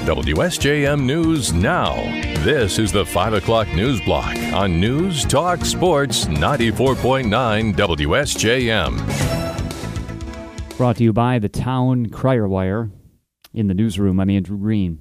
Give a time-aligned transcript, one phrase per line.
[0.00, 1.94] WSJM News Now.
[2.42, 8.96] This is the 5 o'clock news block on News Talk Sports 94.9 WSJM.
[10.78, 12.90] Brought to you by the Town Crier Wire.
[13.52, 14.98] In the newsroom, I'm Andrew Green.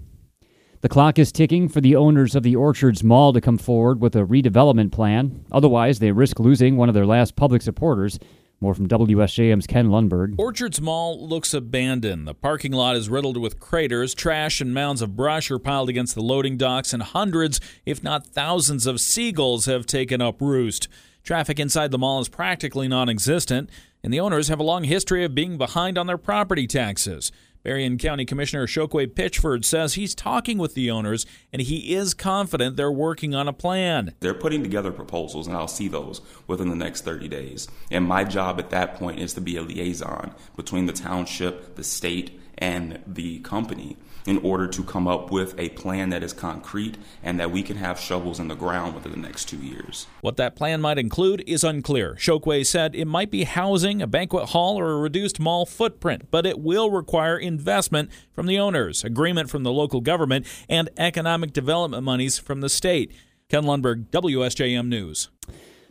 [0.82, 4.18] The clock is ticking for the owners of the Orchards Mall to come forward with
[4.18, 5.46] a redevelopment plan.
[5.50, 8.20] Otherwise, they risk losing one of their last public supporters.
[8.62, 10.36] More from WSJM's Ken Lundberg.
[10.38, 12.28] Orchards Mall looks abandoned.
[12.28, 16.14] The parking lot is riddled with craters, trash, and mounds of brush are piled against
[16.14, 20.90] the loading docks, and hundreds, if not thousands, of seagulls have taken up roost.
[21.24, 23.70] Traffic inside the mall is practically non existent,
[24.04, 27.32] and the owners have a long history of being behind on their property taxes.
[27.64, 32.78] Berrien County Commissioner Chokwe Pitchford says he's talking with the owners and he is confident
[32.78, 34.14] they're working on a plan.
[34.22, 37.68] They're putting together proposals and I'll see those within the next 30 days.
[37.92, 41.84] And my job at that point is to be a liaison between the township, the
[41.84, 46.98] state, and the company in order to come up with a plan that is concrete
[47.24, 50.08] and that we can have shovels in the ground within the next two years.
[50.22, 52.16] What that plan might include is unclear.
[52.16, 56.46] Chokwe said it might be housing, a banquet hall, or a reduced mall footprint, but
[56.46, 62.04] it will require investment from the owners, agreement from the local government, and economic development
[62.04, 63.12] monies from the state.
[63.50, 65.30] Ken Lundberg, WSJM News.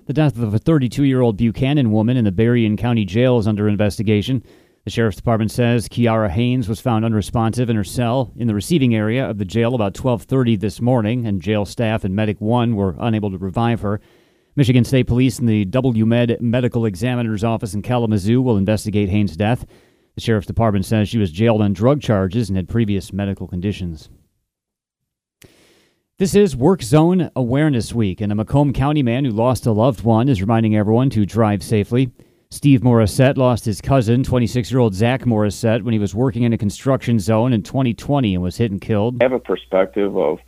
[0.06, 3.46] The death of a 32 year old Buchanan woman in the Berrien County Jail is
[3.46, 4.42] under investigation.
[4.88, 8.94] The sheriff's department says Kiara Haynes was found unresponsive in her cell in the receiving
[8.94, 12.96] area of the jail about 12:30 this morning, and jail staff and Medic 1 were
[12.98, 14.00] unable to revive her.
[14.56, 19.66] Michigan State Police and the WMed Medical Examiner's Office in Kalamazoo will investigate Haynes' death.
[20.14, 24.08] The sheriff's department says she was jailed on drug charges and had previous medical conditions.
[26.16, 30.02] This is Work Zone Awareness Week, and a Macomb County man who lost a loved
[30.02, 32.10] one is reminding everyone to drive safely.
[32.50, 36.54] Steve Morissette lost his cousin, 26 year old Zach Morissette, when he was working in
[36.54, 39.16] a construction zone in 2020 and was hit and killed.
[39.20, 40.38] I have a perspective of,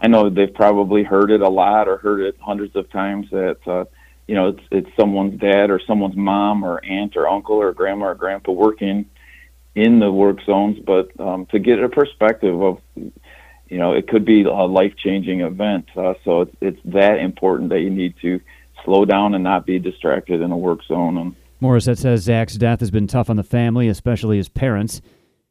[0.00, 3.58] I know they've probably heard it a lot or heard it hundreds of times that,
[3.66, 3.84] uh,
[4.26, 8.06] you know, it's, it's someone's dad or someone's mom or aunt or uncle or grandma
[8.06, 9.04] or grandpa working
[9.74, 14.24] in the work zones, but um, to get a perspective of, you know, it could
[14.24, 15.86] be a life changing event.
[15.94, 18.40] Uh, so it's, it's that important that you need to
[18.84, 21.18] slow down and not be distracted in a work zone.
[21.18, 25.02] And Morissette says Zach's death has been tough on the family, especially his parents.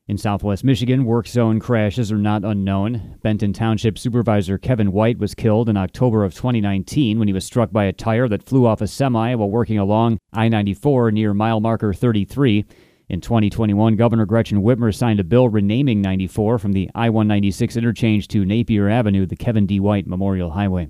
[0.07, 3.19] In southwest Michigan, work zone crashes are not unknown.
[3.21, 7.71] Benton Township Supervisor Kevin White was killed in October of 2019 when he was struck
[7.71, 11.59] by a tire that flew off a semi while working along I 94 near mile
[11.59, 12.65] marker 33.
[13.07, 18.27] In 2021, Governor Gretchen Whitmer signed a bill renaming 94 from the I 196 interchange
[18.29, 19.79] to Napier Avenue, the Kevin D.
[19.79, 20.89] White Memorial Highway.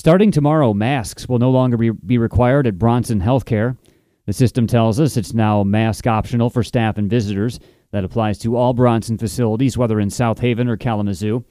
[0.00, 3.76] Starting tomorrow, masks will no longer be, be required at Bronson Healthcare.
[4.24, 7.60] The system tells us it's now mask optional for staff and visitors.
[7.90, 11.44] That applies to all Bronson facilities, whether in South Haven or Kalamazoo.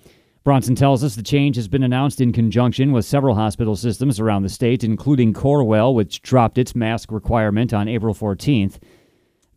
[0.44, 4.42] Bronson tells us the change has been announced in conjunction with several hospital systems around
[4.42, 8.80] the state, including Corewell, which dropped its mask requirement on April 14th.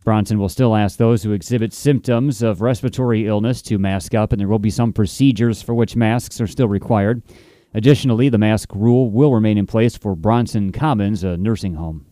[0.05, 4.39] Bronson will still ask those who exhibit symptoms of respiratory illness to mask up, and
[4.39, 7.23] there will be some procedures for which masks are still required.
[7.73, 12.05] Additionally, the mask rule will remain in place for Bronson Commons, a nursing home.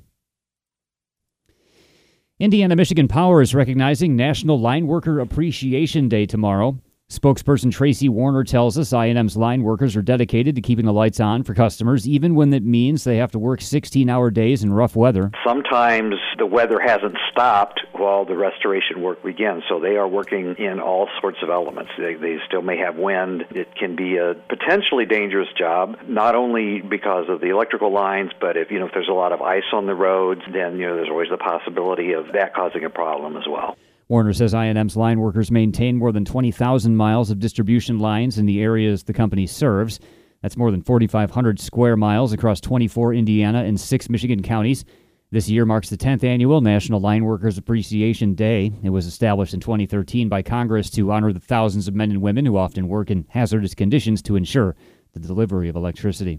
[2.40, 6.80] Indiana Michigan Power is recognizing National Line Worker Appreciation Day tomorrow.
[7.12, 11.44] Spokesperson Tracy Warner tells us I&M's line workers are dedicated to keeping the lights on
[11.44, 14.96] for customers, even when it means they have to work 16 hour days in rough
[14.96, 15.30] weather.
[15.46, 20.80] Sometimes the weather hasn't stopped while the restoration work begins, so they are working in
[20.80, 21.92] all sorts of elements.
[21.98, 23.44] They, they still may have wind.
[23.52, 28.56] It can be a potentially dangerous job, not only because of the electrical lines, but
[28.56, 30.96] if you know if there's a lot of ice on the roads, then you know
[30.96, 33.76] there's always the possibility of that causing a problem as well.
[34.12, 38.60] Warner says I&M's line workers maintain more than 20,000 miles of distribution lines in the
[38.60, 40.02] areas the company serves.
[40.42, 44.84] That's more than 4,500 square miles across 24 Indiana and six Michigan counties.
[45.32, 48.74] This year marks the 10th annual National Line Workers Appreciation Day.
[48.84, 52.46] It was established in 2013 by Congress to honor the thousands of men and women
[52.46, 54.76] who often work in hazardous conditions to ensure
[55.14, 56.38] the delivery of electricity.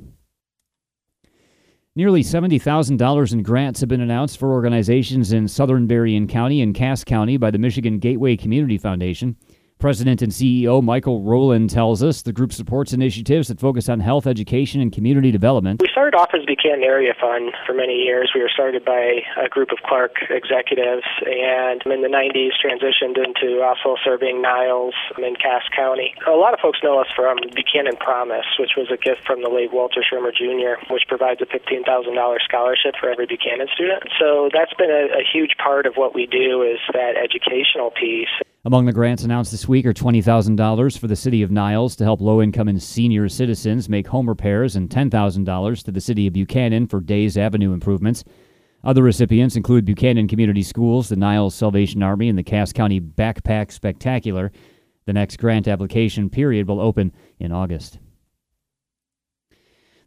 [1.95, 7.05] Nearly $70,000 in grants have been announced for organizations in southern Berrien County and Cass
[7.05, 9.37] County by the Michigan Gateway Community Foundation.
[9.83, 14.29] President and CEO Michael Rowland tells us the group supports initiatives that focus on health,
[14.29, 15.83] education, and community development.
[15.83, 18.31] We started off as Buchanan Area Fund for many years.
[18.33, 23.59] We were started by a group of Clark executives, and in the 90s transitioned into
[23.59, 26.15] uh, also serving Niles in Cass County.
[26.29, 29.49] A lot of folks know us from Buchanan Promise, which was a gift from the
[29.49, 31.83] late Walter Schirmer Jr., which provides a $15,000
[32.45, 34.05] scholarship for every Buchanan student.
[34.21, 38.31] So that's been a, a huge part of what we do is that educational piece.
[38.65, 42.21] Among the grants announced this week are $20,000 for the city of Niles to help
[42.21, 46.87] low income and senior citizens make home repairs and $10,000 to the city of Buchanan
[46.87, 48.23] for Days Avenue improvements.
[48.85, 53.73] Other recipients include Buchanan Community Schools, the Niles Salvation Army, and the Cass County Backpack
[53.73, 54.53] Spectacular.
[55.07, 57.99] The next grant application period will open in August.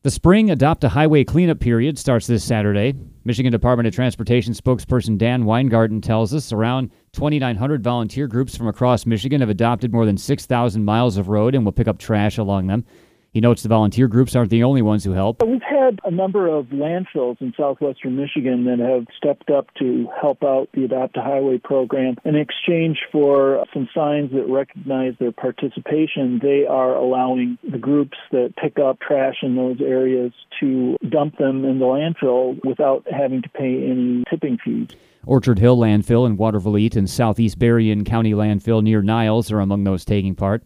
[0.05, 2.93] The spring Adopt a Highway cleanup period starts this Saturday.
[3.23, 9.07] Michigan Department of Transportation spokesperson Dan Weingarten tells us around 2,900 volunteer groups from across
[9.07, 12.67] Michigan have adopted more than 6,000 miles of road and will pick up trash along
[12.67, 12.85] them.
[13.35, 15.43] He notes the volunteer groups aren't the only ones who help.
[15.45, 20.41] We've had a number of landfills in southwestern Michigan that have stepped up to help
[20.41, 22.15] out the Adopt a Highway program.
[22.23, 28.53] In exchange for some signs that recognize their participation, they are allowing the groups that
[28.55, 33.49] pick up trash in those areas to dump them in the landfill without having to
[33.49, 34.87] pay any tipping fees.
[35.25, 40.05] Orchard Hill Landfill in Watervliet and Southeast Berrien County Landfill near Niles are among those
[40.05, 40.65] taking part.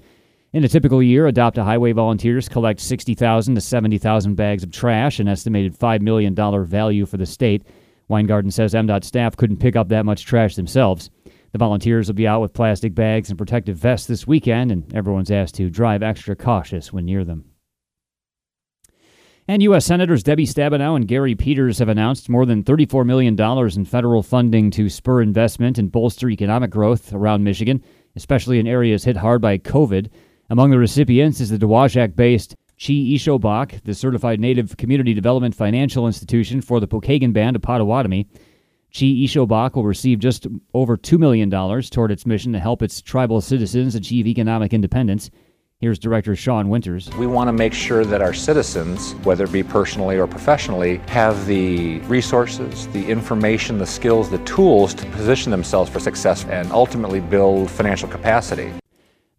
[0.52, 5.20] In a typical year, Adopt a Highway volunteers collect 60,000 to 70,000 bags of trash,
[5.20, 6.34] an estimated $5 million
[6.66, 7.64] value for the state.
[8.08, 11.12] Weingarten says MDOT staff couldn't pick up that much trash themselves.
[11.52, 15.30] The volunteers will be out with plastic bags and protective vests this weekend, and everyone's
[15.30, 17.46] asked to drive extra cautious when near them.
[19.48, 19.86] And U.S.
[19.86, 24.72] Senators Debbie Stabenow and Gary Peters have announced more than $34 million in federal funding
[24.72, 27.84] to spur investment and bolster economic growth around Michigan,
[28.16, 30.10] especially in areas hit hard by COVID.
[30.52, 36.08] Among the recipients is the Dowagiac based Chi Ishobak, the Certified Native Community Development Financial
[36.08, 38.24] Institution for the Pokagon Band of Potawatomi.
[38.92, 43.42] Chi Ishobak will receive just over $2 million toward its mission to help its tribal
[43.42, 45.30] citizens achieve economic independence.
[45.82, 47.12] Here's Director Sean Winters.
[47.12, 51.46] We want to make sure that our citizens, whether it be personally or professionally, have
[51.46, 57.20] the resources, the information, the skills, the tools to position themselves for success and ultimately
[57.20, 58.74] build financial capacity.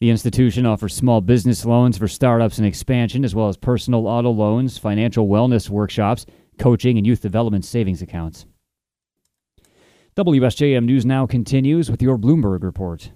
[0.00, 4.30] The institution offers small business loans for startups and expansion, as well as personal auto
[4.30, 6.24] loans, financial wellness workshops,
[6.58, 8.46] coaching, and youth development savings accounts.
[10.16, 13.12] WSJM News Now continues with your Bloomberg report.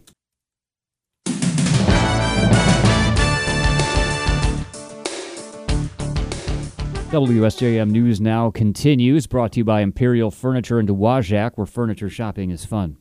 [7.10, 12.50] WSJM News Now continues, brought to you by Imperial Furniture in Dowagiac, where furniture shopping
[12.50, 12.98] is fun.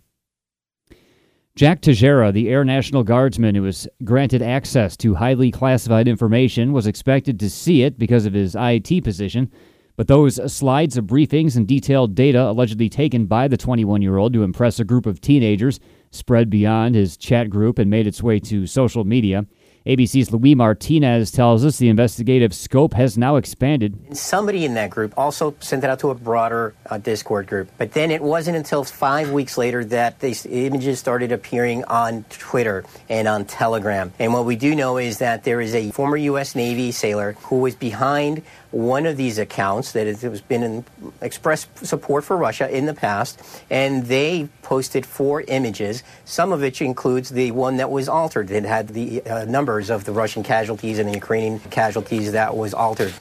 [1.55, 6.87] Jack Teixeira, the Air National Guardsman who was granted access to highly classified information, was
[6.87, 9.51] expected to see it because of his IT position.
[9.95, 14.33] But those slides of briefings and detailed data allegedly taken by the 21 year old
[14.33, 15.79] to impress a group of teenagers
[16.09, 19.45] spread beyond his chat group and made its way to social media.
[19.85, 23.97] ABC's Luis Martinez tells us the investigative scope has now expanded.
[24.15, 27.69] Somebody in that group also sent it out to a broader uh, Discord group.
[27.77, 32.85] But then it wasn't until five weeks later that these images started appearing on Twitter
[33.09, 34.13] and on Telegram.
[34.19, 36.55] And what we do know is that there is a former U.S.
[36.55, 38.41] Navy sailor who was behind
[38.73, 40.85] one of these accounts that has been in
[41.21, 46.81] express support for Russia in the past, and they posted four images, some of which
[46.81, 48.49] includes the one that was altered.
[48.49, 52.73] It had the uh, numbers of the Russian casualties and the Ukrainian casualties that was
[52.73, 53.13] altered.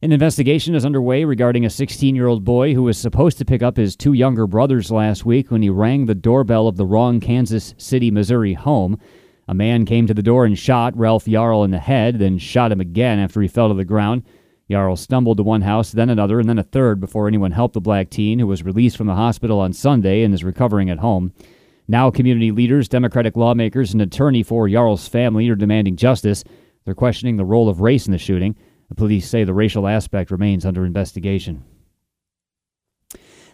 [0.00, 3.62] An investigation is underway regarding a 16 year old boy who was supposed to pick
[3.62, 7.18] up his two younger brothers last week when he rang the doorbell of the wrong
[7.18, 8.98] Kansas City, Missouri home.
[9.48, 12.70] A man came to the door and shot Ralph Yarl in the head, then shot
[12.70, 14.22] him again after he fell to the ground.
[14.68, 17.80] Yarl stumbled to one house, then another, and then a third before anyone helped the
[17.80, 21.32] black teen, who was released from the hospital on Sunday and is recovering at home.
[21.86, 26.44] Now, community leaders, Democratic lawmakers, and attorney for Yarl's family are demanding justice.
[26.84, 28.56] They're questioning the role of race in the shooting.
[28.90, 31.64] The police say the racial aspect remains under investigation.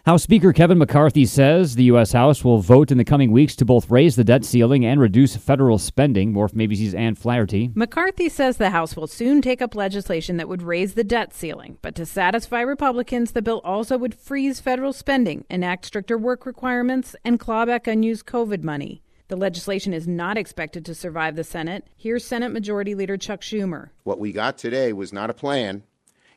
[0.05, 2.11] House Speaker Kevin McCarthy says the U.S.
[2.11, 5.35] House will vote in the coming weeks to both raise the debt ceiling and reduce
[5.35, 6.31] federal spending.
[6.31, 7.71] More from ABC's Ann Flaherty.
[7.73, 11.79] McCarthy says the House will soon take up legislation that would raise the debt ceiling.
[11.81, 17.15] But to satisfy Republicans, the bill also would freeze federal spending, enact stricter work requirements,
[17.25, 19.01] and claw back unused COVID money.
[19.27, 21.87] The legislation is not expected to survive the Senate.
[21.97, 23.89] Here's Senate Majority Leader Chuck Schumer.
[24.03, 25.81] What we got today was not a plan.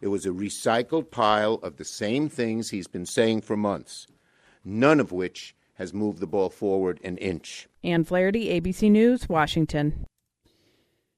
[0.01, 4.07] It was a recycled pile of the same things he's been saying for months,
[4.65, 7.69] none of which has moved the ball forward an inch.
[7.83, 10.07] Ann Flaherty, ABC News, Washington.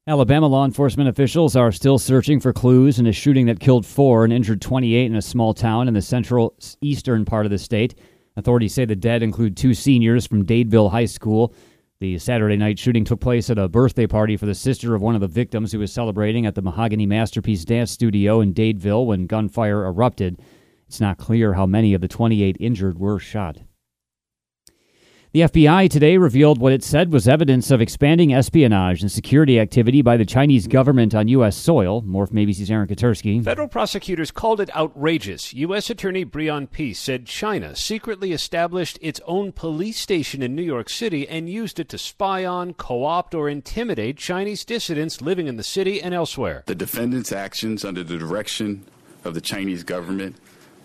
[0.06, 4.24] Alabama law enforcement officials are still searching for clues in a shooting that killed four
[4.24, 7.94] and injured 28 in a small town in the central eastern part of the state.
[8.36, 11.54] Authorities say the dead include two seniors from Dadeville High School.
[12.00, 15.14] The Saturday night shooting took place at a birthday party for the sister of one
[15.14, 19.26] of the victims who was celebrating at the Mahogany Masterpiece Dance Studio in Dadeville when
[19.26, 20.40] gunfire erupted.
[20.88, 23.58] It's not clear how many of the 28 injured were shot.
[25.32, 30.02] The FBI today revealed what it said was evidence of expanding espionage and security activity
[30.02, 31.56] by the Chinese government on U.S.
[31.56, 32.02] soil.
[32.02, 33.44] More from ABC's Aaron Katersky.
[33.44, 35.54] Federal prosecutors called it outrageous.
[35.54, 35.88] U.S.
[35.88, 41.28] Attorney Breon Peace said China secretly established its own police station in New York City
[41.28, 45.62] and used it to spy on, co opt, or intimidate Chinese dissidents living in the
[45.62, 46.64] city and elsewhere.
[46.66, 48.84] The defendant's actions under the direction
[49.24, 50.34] of the Chinese government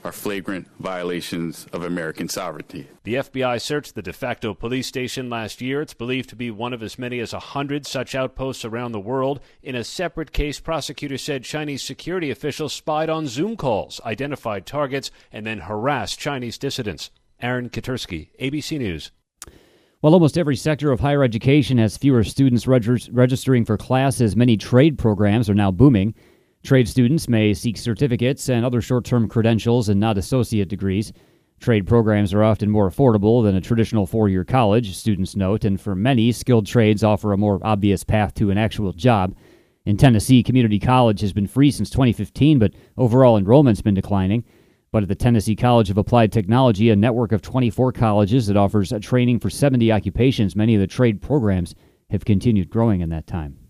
[0.05, 2.87] are flagrant violations of American sovereignty.
[3.05, 5.81] The FBI searched the de facto police station last year.
[5.81, 8.99] It's believed to be one of as many as a hundred such outposts around the
[8.99, 9.39] world.
[9.63, 15.09] In a separate case, prosecutors said Chinese security officials spied on Zoom calls, identified targets,
[15.31, 17.09] and then harassed Chinese dissidents.
[17.41, 19.11] Aaron Katersky, ABC News.
[20.01, 24.99] While almost every sector of higher education has fewer students registering for classes, many trade
[24.99, 26.13] programs are now booming.
[26.65, 31.13] Trade students may seek certificates and other short term credentials and not associate degrees.
[31.59, 35.79] Trade programs are often more affordable than a traditional four year college, students note, and
[35.79, 39.35] for many, skilled trades offer a more obvious path to an actual job.
[39.85, 44.43] In Tennessee, community college has been free since 2015, but overall enrollment's been declining.
[44.91, 48.91] But at the Tennessee College of Applied Technology, a network of 24 colleges that offers
[49.01, 51.75] training for 70 occupations, many of the trade programs
[52.09, 53.64] have continued growing in that time.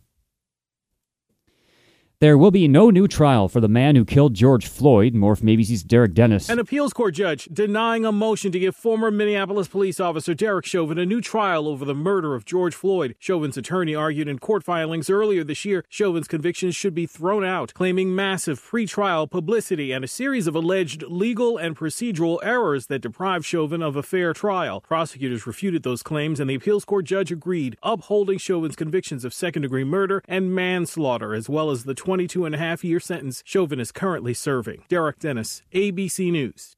[2.25, 5.13] There will be no new trial for the man who killed George Floyd.
[5.13, 6.49] From ABC's Derek Dennis.
[6.49, 10.97] An appeals court judge denying a motion to give former Minneapolis police officer Derek Chauvin
[10.97, 13.15] a new trial over the murder of George Floyd.
[13.19, 17.75] Chauvin's attorney argued in court filings earlier this year Chauvin's convictions should be thrown out,
[17.75, 23.45] claiming massive pretrial publicity and a series of alleged legal and procedural errors that deprived
[23.45, 24.81] Chauvin of a fair trial.
[24.81, 29.61] Prosecutors refuted those claims, and the appeals court judge agreed, upholding Chauvin's convictions of second
[29.61, 33.77] degree murder and manslaughter, as well as the 22 and a half year sentence Chauvin
[33.77, 34.85] is currently serving.
[34.87, 36.77] Derek Dennis, ABC News.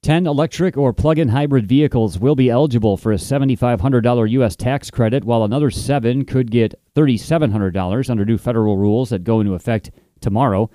[0.00, 4.56] 10 electric or plug in hybrid vehicles will be eligible for a $7,500 U.S.
[4.56, 9.52] tax credit, while another seven could get $3,700 under new federal rules that go into
[9.52, 9.90] effect
[10.22, 10.70] tomorrow.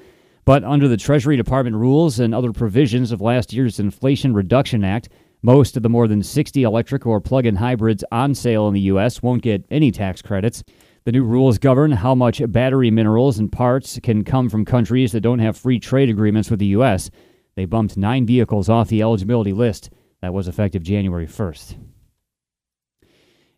[0.46, 5.10] But under the Treasury Department rules and other provisions of last year's Inflation Reduction Act,
[5.42, 8.82] most of the more than 60 electric or plug in hybrids on sale in the
[8.82, 9.24] U.S.
[9.24, 10.64] won't get any tax credits.
[11.06, 15.20] The new rules govern how much battery minerals and parts can come from countries that
[15.20, 17.12] don't have free trade agreements with the U.S.
[17.56, 19.90] They bumped nine vehicles off the eligibility list.
[20.22, 21.76] That was effective January 1st.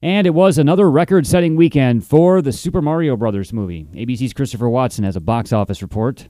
[0.02, 3.88] And it was another record setting weekend for the Super Mario Brothers movie.
[3.94, 6.28] ABC's Christopher Watson has a box office report.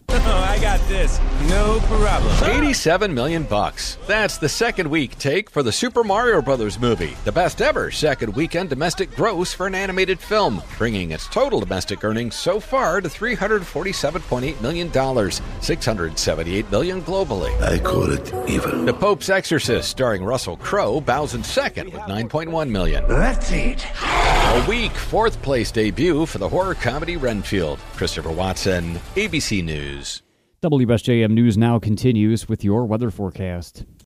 [0.86, 1.20] I this.
[1.50, 2.32] No problem.
[2.44, 3.98] 87 million bucks.
[4.08, 8.36] That's the second week take for the Super Mario Brothers movie, the best ever second
[8.36, 13.10] weekend domestic gross for an animated film, bringing its total domestic earnings so far to
[13.10, 17.60] 347.8 million dollars, 678 million globally.
[17.62, 18.86] I call it evil.
[18.86, 23.08] The Pope's Exorcist, starring Russell Crowe, bows in second with 9.1 million.
[23.08, 23.86] That's it.
[24.04, 27.80] A weak fourth place debut for the horror comedy Renfield.
[27.96, 30.22] Christopher Watson, ABC News.
[30.66, 33.86] WSJM News now continues with your weather forecast.